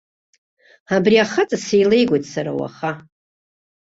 [0.95, 2.91] Абри ахаҵа сеилеигоит сара уаха!